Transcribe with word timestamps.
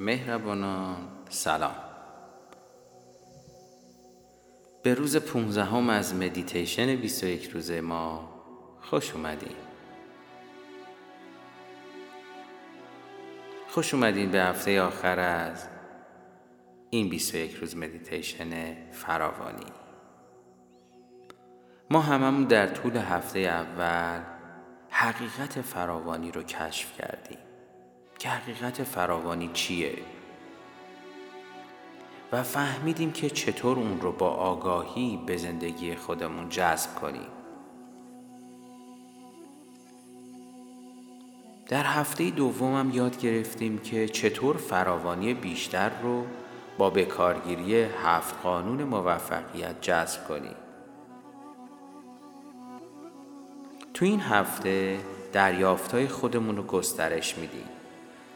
مهربانان 0.00 0.96
سلام. 1.28 1.74
به 4.82 4.94
روز 4.94 5.16
15 5.16 5.64
هم 5.64 5.90
از 5.90 6.14
مدیتیشن 6.14 6.96
21 6.96 7.50
روزه 7.50 7.80
ما 7.80 8.28
خوش 8.80 9.14
اومدین. 9.14 9.56
خوش 13.68 13.94
اومدین 13.94 14.30
به 14.30 14.38
هفته 14.38 14.82
آخر 14.82 15.18
از 15.18 15.68
این 16.90 17.08
21 17.08 17.54
روز 17.54 17.76
مدیتیشن 17.76 18.74
فراوانی. 18.92 19.72
ما 21.90 22.00
هممون 22.00 22.44
در 22.44 22.66
طول 22.66 22.96
هفته 22.96 23.38
اول 23.38 24.20
حقیقت 24.90 25.60
فراوانی 25.60 26.30
رو 26.30 26.42
کشف 26.42 26.98
کردیم. 26.98 27.47
که 28.18 28.28
حقیقت 28.28 28.82
فراوانی 28.82 29.50
چیه؟ 29.52 29.98
و 32.32 32.42
فهمیدیم 32.42 33.12
که 33.12 33.30
چطور 33.30 33.78
اون 33.78 34.00
رو 34.00 34.12
با 34.12 34.30
آگاهی 34.30 35.20
به 35.26 35.36
زندگی 35.36 35.94
خودمون 35.94 36.48
جذب 36.48 36.94
کنیم. 36.94 37.26
در 41.68 41.84
هفته 41.84 42.30
دومم 42.30 42.90
یاد 42.90 43.20
گرفتیم 43.20 43.78
که 43.78 44.08
چطور 44.08 44.56
فراوانی 44.56 45.34
بیشتر 45.34 45.90
رو 46.02 46.24
با 46.78 46.90
بکارگیری 46.90 47.74
هفت 47.82 48.42
قانون 48.42 48.84
موفقیت 48.84 49.80
جذب 49.80 50.28
کنیم. 50.28 50.54
تو 53.94 54.04
این 54.04 54.20
هفته 54.20 54.98
دریافتهای 55.32 56.08
خودمون 56.08 56.56
رو 56.56 56.62
گسترش 56.62 57.38
میدیم. 57.38 57.77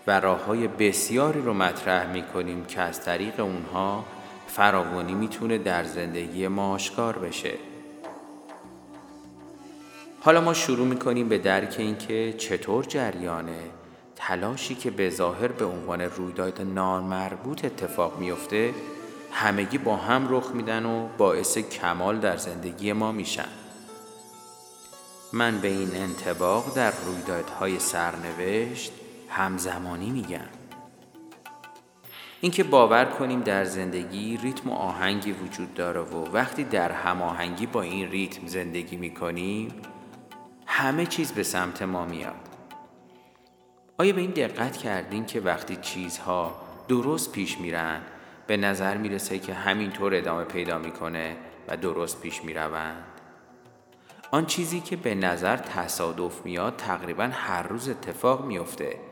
و 0.06 0.20
راه 0.20 0.45
های 0.45 0.69
بسیاری 0.69 1.43
رو 1.43 1.54
مطرح 1.54 2.13
می 2.13 2.23
کنیم 2.23 2.65
که 2.65 2.80
از 2.80 3.04
طریق 3.04 3.40
اونها 3.40 4.04
فراوانی 4.46 5.15
می‌تونه 5.15 5.59
در 5.59 5.85
زندگی 5.85 6.49
ما 6.49 6.74
آشکار 6.74 7.18
بشه. 7.18 7.54
حالا 10.21 10.40
ما 10.40 10.54
شروع 10.54 10.87
می‌کنیم 10.87 11.29
به 11.29 11.38
درک 11.38 11.74
اینکه 11.79 12.35
چطور 12.38 12.85
جریانه 12.85 13.59
تلاشی 14.16 14.74
که 14.74 14.90
به 14.90 15.10
ظاهر 15.10 15.49
به 15.49 15.65
عنوان 15.65 16.01
رویداد 16.01 16.62
نامربوط 16.62 17.65
اتفاق 17.65 18.18
میفته 18.18 18.74
همگی 19.32 19.79
با 19.79 19.96
هم 19.96 20.27
رخ 20.30 20.51
میدن 20.55 20.87
و 20.87 21.09
باعث 21.18 21.59
کمال 21.59 22.18
در 22.18 22.37
زندگی 22.37 22.93
ما 22.93 23.12
میشن. 23.12 23.49
من 25.32 25.60
به 25.60 25.68
این 25.68 25.90
انتباق 25.95 26.74
در 26.74 26.93
رویدادهای 27.07 27.79
سرنوشت 27.79 28.93
همزمانی 29.33 30.11
میگن. 30.11 30.49
اینکه 32.41 32.65
باور 32.65 33.05
کنیم 33.05 33.41
در 33.41 33.65
زندگی 33.65 34.37
ریتم 34.37 34.71
و 34.71 34.73
آهنگی 34.73 35.33
وجود 35.33 35.74
داره 35.74 36.01
و 36.01 36.24
وقتی 36.33 36.65
در 36.65 36.93
هماهنگی 36.93 37.66
با 37.66 37.83
این 37.83 38.11
ریتم 38.11 38.47
زندگی 38.47 38.97
می‌کنیم 38.97 39.73
همه 40.66 41.07
چیز 41.07 41.33
به 41.33 41.43
سمت 41.43 41.83
ما 41.83 42.05
میاد. 42.05 42.35
آیا 43.99 44.13
به 44.13 44.21
این 44.21 44.30
دقت 44.30 44.77
کردین 44.77 45.27
که 45.27 45.41
وقتی 45.41 45.77
چیزها 45.77 46.61
درست 46.89 47.33
پیش 47.33 47.59
میرن 47.59 48.01
به 48.46 48.57
نظر 48.57 48.96
می‌رسه 48.96 49.39
که 49.39 49.55
همینطور 49.55 50.15
ادامه 50.15 50.45
پیدا 50.45 50.79
می‌کنه 50.79 51.37
و 51.69 51.77
درست 51.77 52.21
پیش 52.21 52.45
می‌روند؟ 52.45 53.05
آن 54.30 54.46
چیزی 54.46 54.80
که 54.80 54.96
به 54.96 55.15
نظر 55.15 55.57
تصادف 55.57 56.45
میاد 56.45 56.77
تقریبا 56.77 57.30
هر 57.33 57.63
روز 57.63 57.89
اتفاق 57.89 58.45
میفته 58.45 59.12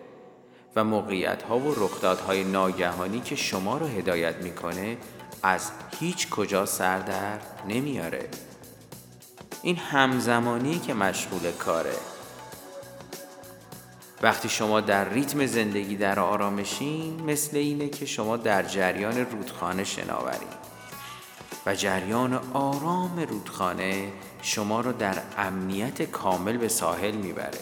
و 0.77 0.85
موقعیت 0.85 1.43
ها 1.43 1.59
و 1.59 1.75
رخدادهای 1.75 2.45
ناگهانی 2.45 3.21
که 3.21 3.37
شما 3.37 3.79
رو 3.79 3.87
هدایت 3.87 4.37
می‌کنه 4.37 4.97
از 5.43 5.71
هیچ 6.01 6.29
کجا 6.29 6.67
سر 6.67 6.99
در 6.99 7.39
نمیاره. 7.69 8.29
این 9.63 9.77
همزمانی 9.77 10.79
که 10.79 10.95
مشغول 10.95 11.53
کاره. 11.53 11.95
وقتی 14.23 14.49
شما 14.49 14.81
در 14.81 15.09
ریتم 15.09 15.47
زندگی 15.47 15.97
در 15.97 16.21
آرامشین 16.21 17.23
مثل 17.23 17.57
اینه 17.57 17.89
که 17.89 18.07
شما 18.07 18.37
در 18.37 18.63
جریان 18.63 19.27
رودخانه 19.27 19.85
شناورید 19.85 20.61
و 21.67 21.75
جریان 21.75 22.41
آرام 22.53 23.21
رودخانه 23.21 24.13
شما 24.43 24.81
رو 24.81 24.93
در 24.93 25.23
امنیت 25.39 26.03
کامل 26.03 26.57
به 26.57 26.69
ساحل 26.69 27.15
می‌بره. 27.15 27.59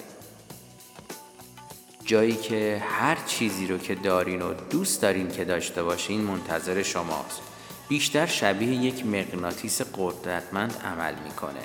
جایی 2.08 2.36
که 2.36 2.82
هر 2.88 3.18
چیزی 3.26 3.66
رو 3.66 3.78
که 3.78 3.94
دارین 3.94 4.42
و 4.42 4.54
دوست 4.54 5.02
دارین 5.02 5.28
که 5.28 5.44
داشته 5.44 5.82
باشین 5.82 6.20
منتظر 6.20 6.82
شماست. 6.82 7.40
بیشتر 7.88 8.26
شبیه 8.26 8.68
یک 8.68 9.06
مغناطیس 9.06 9.82
قدرتمند 9.82 10.76
عمل 10.84 11.14
می‌کنه. 11.24 11.62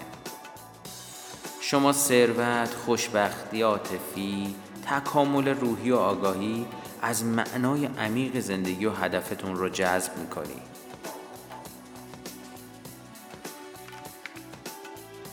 شما 1.61 1.91
ثروت، 1.93 2.73
خوشبختی 2.85 3.61
عاطفی، 3.61 4.55
تکامل 4.85 5.47
روحی 5.47 5.91
و 5.91 5.95
آگاهی 5.95 6.65
از 7.01 7.23
معنای 7.23 7.85
عمیق 7.85 8.39
زندگی 8.39 8.85
و 8.85 8.91
هدفتون 8.91 9.55
رو 9.55 9.69
جذب 9.69 10.17
می‌کنید 10.17 10.73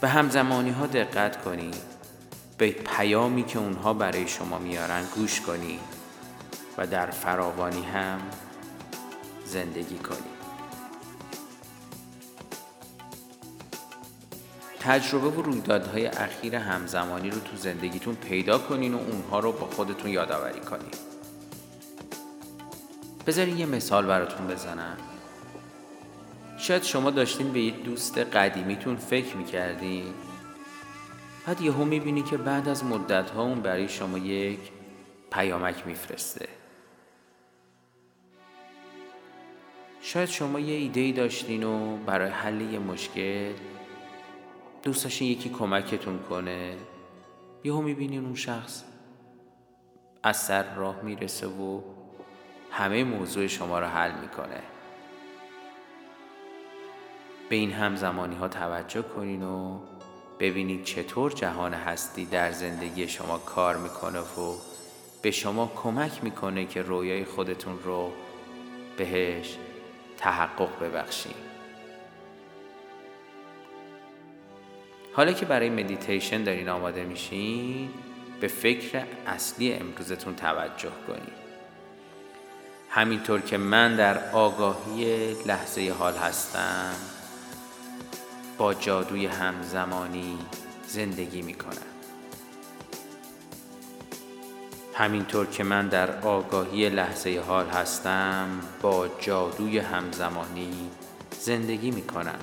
به 0.00 0.09
همزمانی 0.09 0.71
ها 0.71 0.87
دقت 0.87 1.44
کنید 1.44 1.90
به 2.60 2.71
پیامی 2.71 3.44
که 3.44 3.59
اونها 3.59 3.94
برای 3.94 4.28
شما 4.28 4.59
میارن 4.59 5.04
گوش 5.15 5.41
کنید 5.41 5.81
و 6.78 6.87
در 6.87 7.06
فراوانی 7.10 7.82
هم 7.82 8.21
زندگی 9.44 9.98
کنید 9.98 10.41
تجربه 14.81 15.28
و 15.28 15.43
رویدادهای 15.43 16.06
اخیر 16.06 16.56
همزمانی 16.56 17.31
رو 17.31 17.41
تو 17.41 17.56
زندگیتون 17.56 18.15
پیدا 18.15 18.59
کنین 18.59 18.94
و 18.94 18.98
اونها 18.98 19.38
رو 19.38 19.53
با 19.53 19.66
خودتون 19.66 20.10
یادآوری 20.10 20.60
کنید 20.60 20.97
بذارین 23.27 23.59
یه 23.59 23.66
مثال 23.66 24.06
براتون 24.06 24.47
بزنم. 24.47 24.97
شاید 26.59 26.82
شما 26.82 27.10
داشتین 27.10 27.53
به 27.53 27.60
یه 27.60 27.71
دوست 27.71 28.19
قدیمیتون 28.19 28.97
فکر 28.97 29.37
می‌کردین. 29.37 30.15
بعد 31.47 31.61
یهو 31.61 31.84
می‌بینی 31.84 32.23
که 32.23 32.37
بعد 32.37 32.69
از 32.69 32.84
مدت 32.84 33.31
ها 33.31 33.43
اون 33.43 33.61
برای 33.61 33.89
شما 33.89 34.19
یک 34.19 34.59
پیامک 35.31 35.87
میفرسته. 35.87 36.49
شاید 40.01 40.28
شما 40.28 40.61
یه 40.61 40.75
ایده 40.75 41.01
ای 41.01 41.12
داشتین 41.12 41.65
و 41.65 41.97
برای 41.97 42.31
حل 42.31 42.61
یه 42.61 42.78
مشکل 42.78 43.53
دوست 44.83 45.23
یکی 45.23 45.51
کمکتون 45.51 46.19
کنه. 46.19 46.77
یهو 47.65 47.83
می‌بینین 47.83 48.25
اون 48.25 48.34
شخص 48.34 48.84
از 50.22 50.37
سر 50.37 50.75
راه 50.75 51.03
می‌رسه 51.03 51.47
و 51.47 51.81
همه 52.71 53.05
موضوع 53.05 53.47
شما 53.47 53.81
رو 53.81 53.87
حل 53.87 54.21
می‌کنه. 54.21 54.62
به 57.49 57.57
این 57.57 57.72
همزمانی 57.72 58.37
ها 58.37 58.49
توجه 58.49 59.03
کنین 59.03 59.43
و 59.43 59.81
ببینید 60.41 60.84
چطور 60.84 61.33
جهان 61.33 61.75
هستی 61.75 62.25
در 62.25 62.53
زندگی 62.53 63.09
شما 63.09 63.39
کار 63.39 63.77
می‌کنه 63.77 64.19
و 64.19 64.55
به 65.23 65.31
شما 65.31 65.73
کمک 65.77 66.25
می‌کنه 66.25 66.67
که 66.67 66.83
رویای 66.83 67.25
خودتون 67.25 67.78
رو 67.84 68.12
بهش 68.97 69.56
تحقق 70.19 70.83
ببخشید. 70.83 71.51
حالا 75.12 75.33
که 75.33 75.47
برای 75.47 75.71
مدیتیشن 75.71 76.45
دارین 76.45 76.69
آماده 76.69 77.05
میشین 77.05 77.91
به 78.41 78.49
فکر 78.49 79.03
اصلی 79.27 79.72
امروزتون 79.72 80.34
توجه 80.34 80.92
کنید. 81.07 81.41
همینطور 82.91 83.41
که 83.41 83.57
من 83.57 83.97
در 83.97 84.31
آگاهی 84.31 85.33
لحظه 85.47 85.95
حال 85.98 86.16
هستم 86.16 87.20
با 88.60 88.74
جادوی 88.74 89.27
همزمانی 89.27 90.39
زندگی 90.86 91.42
می 91.42 91.54
کنم 91.54 91.91
همینطور 94.95 95.47
که 95.47 95.65
من 95.65 95.89
در 95.89 96.21
آگاهی 96.21 96.89
لحظه 96.89 97.42
حال 97.47 97.66
هستم 97.66 98.60
با 98.83 99.09
جادوی 99.09 99.78
همزمانی 99.78 100.91
زندگی 101.41 101.91
می 101.91 102.03
کنم 102.03 102.41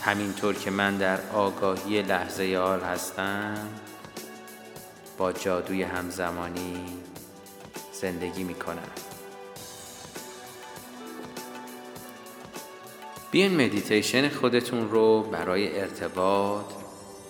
همینطور 0.00 0.54
که 0.54 0.70
من 0.70 0.96
در 0.96 1.20
آگاهی 1.30 2.02
لحظه 2.02 2.56
حال 2.56 2.80
هستم 2.80 3.68
با 5.18 5.32
جادوی 5.32 5.82
همزمانی 5.82 6.98
زندگی 7.92 8.44
می 8.44 8.54
کنم 8.54 9.13
بیاین 13.34 13.64
مدیتیشن 13.64 14.28
خودتون 14.28 14.90
رو 14.90 15.22
برای 15.22 15.80
ارتباط 15.80 16.64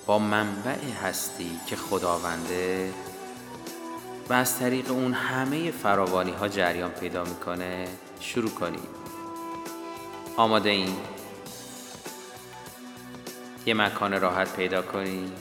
با 0.06 0.18
منبع 0.18 0.78
هستی 1.02 1.50
که 1.66 1.76
خداونده 1.76 2.92
و 4.28 4.32
از 4.32 4.58
طریق 4.58 4.90
اون 4.90 5.12
همه 5.12 5.70
فراوانی 5.70 6.30
ها 6.30 6.48
جریان 6.48 6.90
پیدا 6.90 7.24
می‌کنه 7.24 7.88
شروع 8.20 8.50
کنید 8.50 8.88
آماده 10.36 10.70
این 10.70 10.96
یه 13.66 13.74
مکان 13.74 14.20
راحت 14.20 14.56
پیدا 14.56 14.82
کنید 14.82 15.32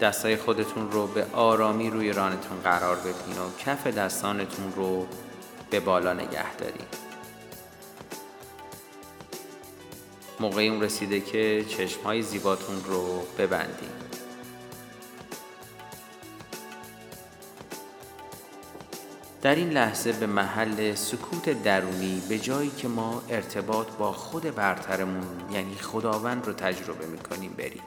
دستای 0.00 0.36
خودتون 0.36 0.90
رو 0.90 1.06
به 1.06 1.26
آرامی 1.32 1.90
روی 1.90 2.12
رانتون 2.12 2.60
قرار 2.64 2.96
بدین 2.96 3.38
و 3.38 3.56
کف 3.58 3.86
دستانتون 3.86 4.72
رو 4.76 5.06
به 5.70 5.80
بالا 5.80 6.12
نگه 6.12 6.54
دارید 6.54 7.09
موقعی 10.40 10.68
اون 10.68 10.82
رسیده 10.82 11.20
که 11.20 11.64
چشمهای 11.68 12.22
زیباتون 12.22 12.84
رو 12.84 13.22
ببندید 13.38 14.10
در 19.42 19.54
این 19.54 19.70
لحظه 19.70 20.12
به 20.12 20.26
محل 20.26 20.94
سکوت 20.94 21.62
درونی 21.62 22.22
به 22.28 22.38
جایی 22.38 22.70
که 22.70 22.88
ما 22.88 23.22
ارتباط 23.28 23.90
با 23.90 24.12
خود 24.12 24.54
برترمون 24.54 25.26
یعنی 25.52 25.74
خداوند 25.74 26.46
رو 26.46 26.52
تجربه 26.52 27.06
می‌کنیم 27.06 27.52
بریم. 27.52 27.82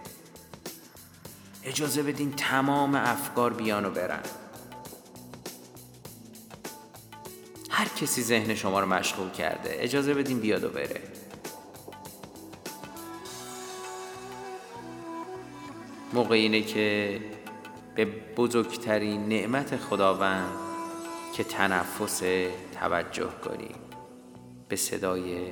اجازه 1.64 2.04
بدین 2.04 2.32
تمام 2.32 2.96
افکار 2.96 3.54
بیان 3.54 3.86
و 3.86 3.90
برن. 3.90 4.24
هر 7.70 7.88
کسی 7.88 8.24
ذهن 8.24 8.56
شما 8.56 8.80
رو 8.80 8.86
مشغول 8.86 9.30
کرده 9.30 9.70
اجازه 9.80 10.14
بدین 10.14 10.40
بیاد 10.40 10.64
و 10.64 10.70
بره. 10.70 11.13
موقع 16.14 16.36
اینه 16.36 16.62
که 16.62 17.20
به 17.96 18.06
بزرگترین 18.38 19.30
نعمت 19.30 19.78
خداوند 19.78 20.50
که 21.34 21.44
تنفس 21.44 22.22
توجه 22.80 23.30
کنیم. 23.46 23.76
به 24.70 24.76
صدای 24.76 25.52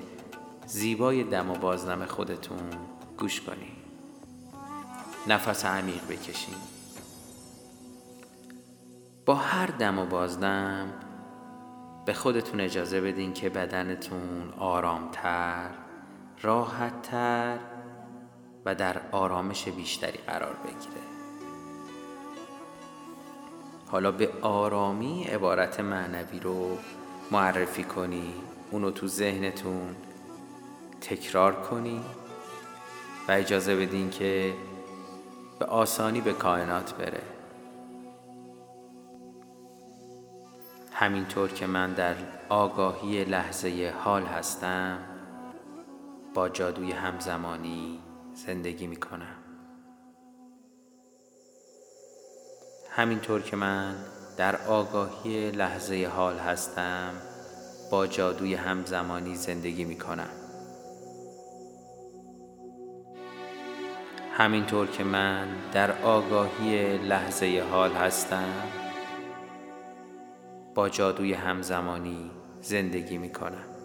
زیبای 0.66 1.24
دم 1.24 1.50
و 1.50 1.54
بازدم 1.54 2.06
خودتون 2.06 2.70
گوش 3.18 3.42
کنیم. 3.42 3.76
نفس 5.28 5.66
عمیق 5.66 6.08
بکشیم. 6.10 6.56
با 9.26 9.36
هر 9.36 9.68
دم 9.68 10.00
و 10.00 10.06
بازدم 10.06 10.94
به 12.06 12.14
خودتون 12.14 12.60
اجازه 12.60 13.02
بدین 13.02 13.34
که 13.34 13.50
بدنتون 13.50 14.54
آرامتر 14.58 15.70
راحتتر 16.42 17.58
و 18.66 18.76
در 18.76 19.02
آرامش 19.12 19.68
بیشتری 19.68 20.18
قرار 20.18 20.56
بگیره. 20.64 21.02
حالا 23.88 24.12
به 24.12 24.30
آرامی 24.42 25.24
عبارت 25.24 25.80
معنوی 25.80 26.40
رو 26.40 26.78
معرفی 27.32 27.84
کنی 27.84 28.34
اونو 28.72 28.92
تو 28.92 29.08
ذهنتون 29.08 29.96
تکرار 31.02 31.62
کنی 31.62 32.02
و 33.28 33.32
اجازه 33.32 33.76
بدین 33.76 34.10
که 34.10 34.54
به 35.60 35.66
آسانی 35.66 36.22
به 36.22 36.34
کائنات 36.34 36.94
بره. 36.94 37.22
همینطور 40.94 41.50
که 41.50 41.68
من 41.68 41.94
در 41.94 42.16
آگاهی 42.50 43.24
لحظه 43.24 43.94
حال 44.04 44.24
هستم 44.24 45.00
با 46.34 46.50
جادوی 46.50 46.92
همزمانی 46.92 48.00
زندگی 48.46 48.88
می 48.88 48.96
کنم 48.96 49.36
همینطور 52.90 53.42
که 53.42 53.56
من 53.56 53.96
در 54.38 54.56
آگاهی 54.56 55.52
لحظه 55.52 56.06
حال 56.16 56.38
هستم 56.38 57.14
با 57.92 58.08
جادوی 58.08 58.56
همزمانی 58.56 59.36
زندگی 59.36 59.86
می 59.86 59.98
کنم 59.98 60.30
همینطور 64.38 64.88
که 64.88 65.04
من 65.04 65.48
در 65.74 66.02
آگاهی 66.02 66.98
لحظه 66.98 67.68
حال 67.72 67.92
هستم 67.92 68.54
با 70.76 70.90
جادوی 70.90 71.34
همزمانی 71.34 72.32
زندگی 72.62 73.18
می 73.18 73.30
کنم 73.30 73.81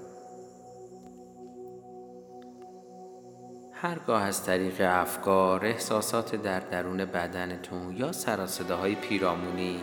هرگاه 3.83 4.23
از 4.23 4.45
طریق 4.45 4.75
افکار 4.81 5.67
احساسات 5.67 6.35
در 6.35 6.61
درون 6.61 7.05
بدنتون 7.05 7.97
یا 7.97 8.13
سراسداهای 8.13 8.95
پیرامونی 8.95 9.81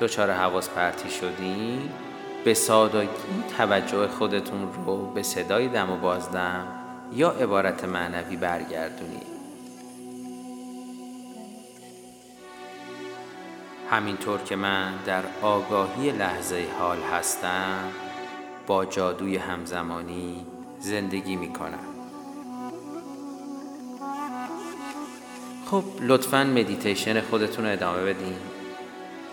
دچار 0.00 0.30
حواس 0.30 0.68
پرتی 0.68 1.10
شدین 1.10 1.90
به 2.44 2.54
سادگی 2.54 3.08
توجه 3.56 4.08
خودتون 4.08 4.72
رو 4.86 5.06
به 5.06 5.22
صدای 5.22 5.68
دم 5.68 5.90
و 5.90 5.96
بازدم 5.96 6.66
یا 7.12 7.30
عبارت 7.30 7.84
معنوی 7.84 8.36
برگردونید. 8.36 9.32
همینطور 13.90 14.40
که 14.40 14.56
من 14.56 14.92
در 15.06 15.22
آگاهی 15.42 16.10
لحظه 16.10 16.66
حال 16.78 16.98
هستم 17.12 17.78
با 18.66 18.84
جادوی 18.84 19.36
همزمانی 19.36 20.46
زندگی 20.78 21.36
می 21.36 21.52
کنم 21.52 21.91
خب 25.72 25.84
لطفا 26.00 26.44
مدیتیشن 26.44 27.20
خودتون 27.20 27.64
رو 27.64 27.72
ادامه 27.72 28.04
بدین. 28.04 28.34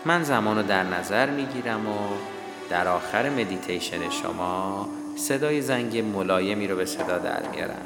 من 0.04 0.22
زمان 0.22 0.56
رو 0.56 0.62
در 0.62 0.82
نظر 0.82 1.30
می‌گیرم 1.30 1.86
و 1.86 1.96
در 2.70 2.88
آخر 2.88 3.30
مدیتیشن 3.30 4.10
شما 4.10 4.88
صدای 5.16 5.62
زنگ 5.62 5.98
ملایمی 5.98 6.66
رو 6.66 6.76
به 6.76 6.84
صدا 6.84 7.18
در 7.18 7.48
میارم 7.48 7.82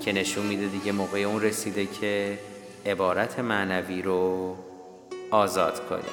که 0.00 0.12
نشون 0.12 0.46
میده 0.46 0.66
دیگه 0.66 0.92
موقع 0.92 1.18
اون 1.18 1.42
رسیده 1.42 1.86
که 1.86 2.38
عبارت 2.86 3.38
معنوی 3.38 4.02
رو 4.02 4.56
آزاد 5.30 5.88
کنی. 5.88 6.12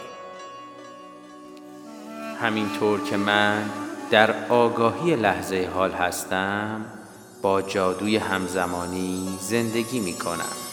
همینطور 2.41 3.03
که 3.03 3.17
من 3.17 3.69
در 4.11 4.47
آگاهی 4.47 5.15
لحظه 5.15 5.69
حال 5.73 5.91
هستم 5.91 6.85
با 7.41 7.61
جادوی 7.61 8.17
همزمانی 8.17 9.37
زندگی 9.41 9.99
می 9.99 10.13
کنم 10.13 10.68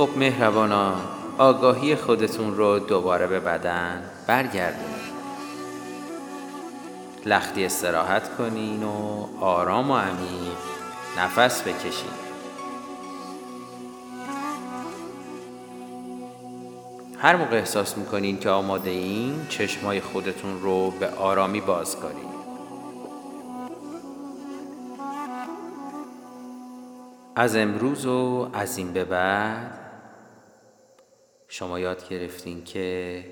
خب 0.00 0.08
مهربانان 0.16 1.00
آگاهی 1.38 1.96
خودتون 1.96 2.56
رو 2.56 2.78
دوباره 2.78 3.26
به 3.26 3.40
بدن 3.40 4.02
برگردونید 4.26 5.12
لختی 7.26 7.64
استراحت 7.64 8.36
کنین 8.36 8.82
و 8.82 9.26
آرام 9.40 9.90
و 9.90 9.96
عمیق 9.96 10.58
نفس 11.18 11.62
بکشین. 11.62 12.10
هر 17.18 17.36
موقع 17.36 17.56
احساس 17.56 17.98
می‌کنین 17.98 18.38
که 18.38 18.50
آماده 18.50 18.90
این 18.90 19.46
چشمای 19.48 20.00
خودتون 20.00 20.60
رو 20.60 20.90
به 20.90 21.08
آرامی 21.08 21.60
باز 21.60 21.96
کنین. 21.96 22.30
از 27.36 27.56
امروز 27.56 28.06
و 28.06 28.48
از 28.52 28.78
این 28.78 28.92
به 28.92 29.04
بعد 29.04 29.89
شما 31.52 31.80
یاد 31.80 32.08
گرفتین 32.08 32.64
که 32.64 33.24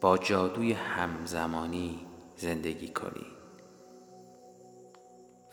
با 0.00 0.18
جادوی 0.18 0.72
همزمانی 0.72 2.06
زندگی 2.36 2.88
کنی 2.88 3.26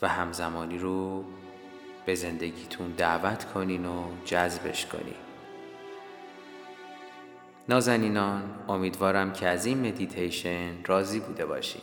و 0.01 0.07
همزمانی 0.07 0.77
رو 0.77 1.23
به 2.05 2.15
زندگیتون 2.15 2.91
دعوت 2.91 3.45
کنین 3.53 3.85
و 3.85 4.03
جذبش 4.25 4.85
کنین. 4.85 5.15
نازنینان 7.69 8.43
امیدوارم 8.67 9.33
که 9.33 9.47
از 9.47 9.65
این 9.65 9.87
مدیتیشن 9.87 10.83
راضی 10.85 11.19
بوده 11.19 11.45
باشی 11.45 11.81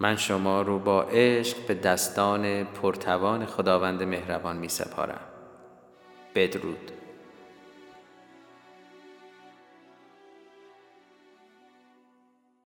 من 0.00 0.16
شما 0.16 0.62
رو 0.62 0.78
با 0.78 1.02
عشق 1.02 1.66
به 1.66 1.74
دستان 1.74 2.64
پرتوان 2.64 3.46
خداوند 3.46 4.02
مهربان 4.02 4.56
می 4.56 4.68
سپارم 4.68 5.31
بدرود 6.34 6.90